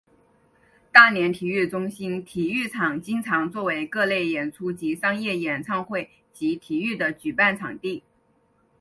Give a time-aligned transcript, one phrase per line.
[0.91, 8.01] 大连体育中心体育场经常作为各类演出及商业演唱会及体育的举办场地。